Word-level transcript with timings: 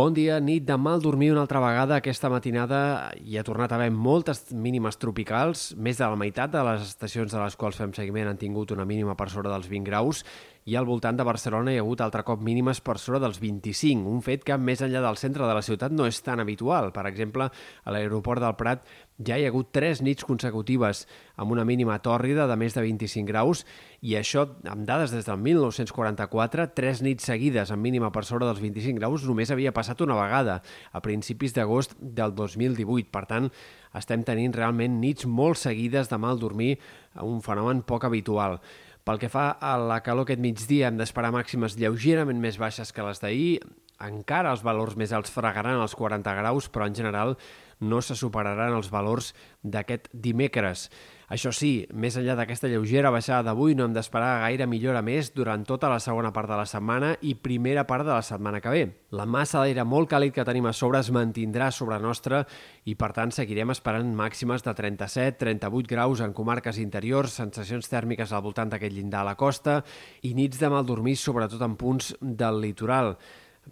Bon 0.00 0.14
dia, 0.16 0.38
nit 0.40 0.64
de 0.64 0.76
mal 0.80 1.02
dormir 1.04 1.26
una 1.34 1.42
altra 1.44 1.60
vegada. 1.60 1.98
Aquesta 1.98 2.30
matinada 2.32 2.78
hi 3.20 3.34
ha 3.36 3.42
tornat 3.44 3.74
a 3.74 3.76
haver 3.76 3.90
moltes 3.92 4.46
mínimes 4.48 4.96
tropicals. 4.96 5.64
Més 5.76 5.98
de 6.00 6.06
la 6.08 6.16
meitat 6.16 6.54
de 6.54 6.62
les 6.64 6.86
estacions 6.86 7.34
de 7.34 7.40
les 7.42 7.58
quals 7.60 7.76
fem 7.76 7.92
seguiment 7.92 8.30
han 8.30 8.40
tingut 8.40 8.72
una 8.72 8.86
mínima 8.88 9.12
per 9.18 9.28
sobre 9.28 9.52
dels 9.52 9.68
20 9.68 9.84
graus 9.90 10.22
i 10.68 10.76
al 10.76 10.84
voltant 10.84 11.16
de 11.16 11.24
Barcelona 11.24 11.72
hi 11.72 11.78
ha 11.78 11.84
hagut 11.84 12.02
altre 12.04 12.22
cop 12.26 12.42
mínimes 12.44 12.82
per 12.84 12.98
sobre 13.00 13.20
dels 13.22 13.40
25, 13.40 14.08
un 14.10 14.20
fet 14.24 14.44
que 14.44 14.58
més 14.60 14.82
enllà 14.84 15.00
del 15.04 15.18
centre 15.20 15.46
de 15.48 15.54
la 15.56 15.62
ciutat 15.64 15.92
no 15.94 16.06
és 16.06 16.20
tan 16.22 16.42
habitual. 16.42 16.90
Per 16.92 17.06
exemple, 17.08 17.48
a 17.48 17.94
l'aeroport 17.94 18.42
del 18.44 18.56
Prat 18.60 18.84
ja 19.24 19.36
hi 19.36 19.44
ha 19.44 19.50
hagut 19.52 19.70
tres 19.72 20.00
nits 20.04 20.24
consecutives 20.24 21.06
amb 21.40 21.52
una 21.52 21.64
mínima 21.68 21.98
tòrrida 22.04 22.46
de 22.48 22.56
més 22.60 22.76
de 22.76 22.84
25 22.84 23.28
graus 23.28 23.64
i 24.00 24.14
això, 24.16 24.46
amb 24.68 24.86
dades 24.88 25.12
des 25.12 25.26
del 25.28 25.40
1944, 25.40 26.68
tres 26.76 27.02
nits 27.04 27.28
seguides 27.28 27.72
amb 27.72 27.84
mínima 27.84 28.12
per 28.12 28.24
sobre 28.28 28.48
dels 28.48 28.60
25 28.60 29.00
graus 29.00 29.26
només 29.28 29.52
havia 29.52 29.74
passat 29.76 30.00
una 30.04 30.16
vegada, 30.16 30.60
a 30.92 31.00
principis 31.04 31.56
d'agost 31.56 31.96
del 32.00 32.32
2018. 32.36 33.10
Per 33.12 33.24
tant, 33.28 33.50
estem 33.96 34.22
tenint 34.24 34.54
realment 34.54 35.00
nits 35.02 35.26
molt 35.26 35.58
seguides 35.60 36.08
de 36.08 36.20
mal 36.20 36.38
dormir, 36.40 36.78
un 37.20 37.42
fenomen 37.44 37.82
poc 37.82 38.06
habitual. 38.06 38.60
Pel 39.08 39.20
que 39.20 39.30
fa 39.32 39.46
a 39.56 39.76
la 39.80 40.00
calor 40.04 40.26
aquest 40.26 40.42
migdia, 40.44 40.88
hem 40.90 40.98
d'esperar 41.00 41.32
màximes 41.34 41.78
lleugerament 41.80 42.40
més 42.42 42.58
baixes 42.60 42.92
que 42.92 43.04
les 43.06 43.22
d'ahir. 43.22 43.60
Encara 44.00 44.54
els 44.54 44.62
valors 44.64 44.96
més 44.96 45.12
alts 45.12 45.32
fregaran 45.34 45.80
els 45.80 45.96
40 45.98 46.36
graus, 46.38 46.70
però 46.72 46.86
en 46.88 46.94
general 46.96 47.36
no 47.80 48.00
se 48.04 48.14
superaran 48.16 48.74
els 48.76 48.90
valors 48.92 49.32
d'aquest 49.62 50.08
dimecres. 50.12 50.88
Això 51.30 51.52
sí, 51.54 51.86
més 51.94 52.16
enllà 52.18 52.34
d'aquesta 52.34 52.68
lleugera 52.68 53.12
baixada 53.14 53.44
d'avui, 53.46 53.76
no 53.78 53.84
hem 53.86 53.92
d'esperar 53.94 54.40
gaire 54.42 54.66
millora 54.66 55.00
més 55.06 55.30
durant 55.32 55.62
tota 55.64 55.88
la 55.88 56.00
segona 56.02 56.32
part 56.34 56.50
de 56.50 56.56
la 56.58 56.66
setmana 56.66 57.12
i 57.22 57.36
primera 57.38 57.84
part 57.86 58.04
de 58.04 58.12
la 58.12 58.24
setmana 58.26 58.60
que 58.60 58.72
ve. 58.74 58.82
La 59.14 59.28
massa 59.30 59.62
d'aire 59.62 59.84
molt 59.86 60.10
càlid 60.10 60.34
que 60.34 60.44
tenim 60.44 60.66
a 60.66 60.74
sobre 60.76 61.00
es 61.00 61.12
mantindrà 61.14 61.70
sobre 61.70 62.00
nostra 62.02 62.42
i, 62.84 62.96
per 62.98 63.12
tant, 63.16 63.30
seguirem 63.32 63.70
esperant 63.70 64.10
màximes 64.16 64.66
de 64.66 64.74
37-38 64.74 65.92
graus 65.92 66.24
en 66.24 66.34
comarques 66.34 66.80
interiors, 66.82 67.36
sensacions 67.38 67.88
tèrmiques 67.88 68.32
al 68.32 68.42
voltant 68.42 68.74
d'aquest 68.74 68.96
llindar 68.96 69.22
a 69.22 69.30
la 69.30 69.36
costa 69.38 69.84
i 70.26 70.34
nits 70.34 70.58
de 70.58 70.72
mal 70.72 70.88
dormir, 70.88 71.14
sobretot 71.16 71.62
en 71.62 71.78
punts 71.78 72.16
del 72.20 72.60
litoral. 72.64 73.14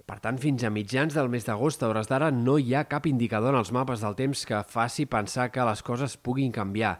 Per 0.06 0.18
tant, 0.22 0.38
fins 0.38 0.62
a 0.64 0.70
mitjans 0.70 1.16
del 1.16 1.30
mes 1.32 1.46
d'agost, 1.46 1.82
a 1.82 1.88
hores 1.88 2.10
d'ara, 2.10 2.30
no 2.30 2.58
hi 2.58 2.74
ha 2.74 2.86
cap 2.90 3.08
indicador 3.10 3.54
en 3.54 3.62
els 3.62 3.72
mapes 3.74 4.04
del 4.04 4.14
temps 4.18 4.44
que 4.46 4.62
faci 4.68 5.08
pensar 5.10 5.50
que 5.50 5.64
les 5.66 5.82
coses 5.82 6.16
puguin 6.16 6.52
canviar. 6.52 6.98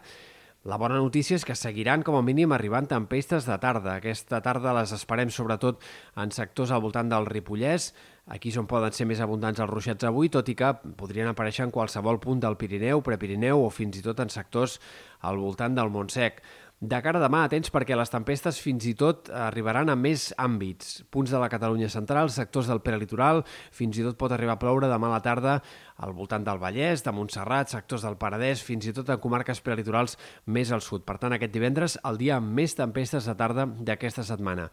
La 0.67 0.75
bona 0.75 0.97
notícia 0.99 1.37
és 1.39 1.45
que 1.47 1.55
seguiran 1.55 2.01
com 2.03 2.17
a 2.17 2.21
mínim 2.21 2.51
arribant 2.51 2.89
tempestes 2.91 3.45
de 3.47 3.55
tarda. 3.63 3.93
Aquesta 3.95 4.41
tarda 4.43 4.73
les 4.75 4.91
esperem 4.91 5.31
sobretot 5.31 5.79
en 6.19 6.33
sectors 6.35 6.73
al 6.75 6.81
voltant 6.83 7.07
del 7.07 7.29
Ripollès, 7.29 7.93
aquí 8.27 8.51
on 8.59 8.67
poden 8.67 8.91
ser 8.91 9.07
més 9.07 9.21
abundants 9.23 9.61
els 9.63 9.71
ruixats 9.71 10.03
avui, 10.03 10.27
tot 10.27 10.51
i 10.51 10.57
que 10.59 10.73
podrien 10.99 11.31
aparèixer 11.31 11.63
en 11.63 11.71
qualsevol 11.71 12.19
punt 12.19 12.43
del 12.43 12.59
Pirineu, 12.59 12.99
Prepirineu 13.01 13.63
o 13.63 13.71
fins 13.71 14.01
i 14.01 14.03
tot 14.03 14.19
en 14.19 14.29
sectors 14.29 14.81
al 15.23 15.39
voltant 15.39 15.79
del 15.79 15.89
Montsec. 15.95 16.43
De 16.79 16.95
cara 17.03 17.19
a 17.19 17.21
demà, 17.25 17.41
atents 17.43 17.73
perquè 17.75 17.91
les 17.99 18.07
tempestes 18.07 18.55
fins 18.63 18.85
i 18.87 18.93
tot 18.95 19.27
arribaran 19.35 19.91
a 19.91 19.97
més 19.99 20.29
àmbits. 20.39 21.01
Punts 21.11 21.33
de 21.33 21.41
la 21.41 21.49
Catalunya 21.51 21.89
central, 21.91 22.31
sectors 22.31 22.69
del 22.71 22.79
prelitoral, 22.79 23.43
fins 23.75 23.99
i 23.99 24.05
tot 24.05 24.15
pot 24.15 24.31
arribar 24.31 24.55
a 24.55 24.61
ploure 24.61 24.87
demà 24.87 25.09
a 25.09 25.17
la 25.17 25.19
tarda 25.25 25.57
al 25.99 26.13
voltant 26.15 26.45
del 26.47 26.61
Vallès, 26.61 27.03
de 27.03 27.11
Montserrat, 27.11 27.67
sectors 27.67 28.05
del 28.07 28.15
Paradès, 28.15 28.63
fins 28.63 28.87
i 28.87 28.93
tot 28.95 29.11
en 29.11 29.19
comarques 29.19 29.59
prelitorals 29.59 30.15
més 30.47 30.71
al 30.71 30.79
sud. 30.79 31.03
Per 31.03 31.17
tant, 31.19 31.35
aquest 31.35 31.51
divendres, 31.51 31.97
el 32.07 32.15
dia 32.21 32.37
amb 32.39 32.55
més 32.55 32.77
tempestes 32.79 33.27
de 33.27 33.35
tarda 33.35 33.67
d'aquesta 33.67 34.23
setmana. 34.23 34.69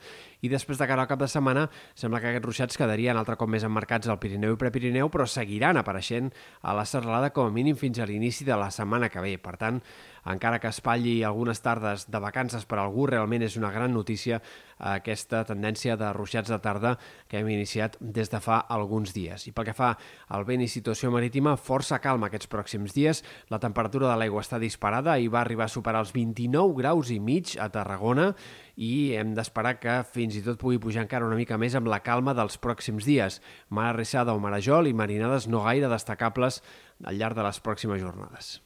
I 0.47 0.53
després 0.53 0.79
de 0.79 0.87
cara 0.87 1.03
al 1.03 1.11
cap 1.11 1.19
de 1.19 1.27
setmana, 1.27 1.67
sembla 1.98 2.23
que 2.23 2.31
aquests 2.31 2.47
ruixats 2.47 2.79
quedarien 2.79 3.19
altre 3.19 3.35
cop 3.35 3.51
més 3.51 3.67
emmarcats 3.67 4.07
al 4.07 4.20
Pirineu 4.23 4.55
i 4.55 4.61
Prepirineu, 4.63 5.11
però 5.11 5.27
seguiran 5.27 5.83
apareixent 5.83 6.31
a 6.63 6.79
la 6.79 6.87
serralada 6.87 7.35
com 7.35 7.51
a 7.51 7.55
mínim 7.55 7.75
fins 7.75 7.98
a 7.98 8.07
l'inici 8.07 8.47
de 8.47 8.55
la 8.55 8.70
setmana 8.70 9.11
que 9.11 9.27
ve. 9.27 9.35
Per 9.43 9.59
tant, 9.59 9.83
encara 10.27 10.59
que 10.59 10.70
espatlli 10.70 11.20
algunes 11.23 11.61
tardes 11.63 11.95
de 12.05 12.20
vacances 12.20 12.67
per 12.68 12.77
a 12.79 12.84
algú, 12.84 13.07
realment 13.08 13.42
és 13.46 13.57
una 13.57 13.70
gran 13.73 13.95
notícia 13.96 14.42
aquesta 14.77 15.40
tendència 15.48 15.96
de 15.96 16.11
ruixats 16.12 16.52
de 16.52 16.58
tarda 16.61 16.96
que 17.30 17.40
hem 17.40 17.48
iniciat 17.48 17.96
des 18.01 18.29
de 18.29 18.40
fa 18.45 18.58
alguns 18.77 19.14
dies. 19.17 19.46
I 19.48 19.55
pel 19.57 19.70
que 19.70 19.77
fa 19.77 19.95
al 20.29 20.45
vent 20.45 20.64
i 20.64 20.68
situació 20.68 21.11
marítima, 21.14 21.56
força 21.56 21.98
calma 22.05 22.29
aquests 22.29 22.51
pròxims 22.52 22.92
dies. 22.96 23.23
La 23.48 23.61
temperatura 23.62 24.11
de 24.11 24.18
l'aigua 24.20 24.45
està 24.45 24.61
disparada 24.61 25.17
i 25.17 25.33
va 25.33 25.40
arribar 25.40 25.70
a 25.70 25.73
superar 25.73 26.05
els 26.05 26.12
29 26.12 26.77
graus 26.83 27.11
i 27.14 27.18
mig 27.20 27.56
a 27.56 27.70
Tarragona 27.73 28.33
i 28.77 29.17
hem 29.17 29.33
d'esperar 29.36 29.79
que 29.80 29.96
fins 30.12 30.36
i 30.36 30.45
tot 30.45 30.61
pugui 30.61 30.83
pujar 30.83 31.06
encara 31.06 31.27
una 31.27 31.40
mica 31.40 31.56
més 31.56 31.74
amb 31.74 31.89
la 31.89 32.02
calma 32.05 32.36
dels 32.36 32.61
pròxims 32.61 33.08
dies. 33.08 33.40
Mar 33.70 33.89
arrissada 33.95 34.36
o 34.36 34.42
marajol 34.42 34.90
i 34.90 34.95
marinades 34.96 35.48
no 35.48 35.64
gaire 35.64 35.89
destacables 35.89 36.62
al 37.05 37.17
llarg 37.17 37.36
de 37.36 37.48
les 37.48 37.61
pròximes 37.64 38.05
jornades. 38.05 38.56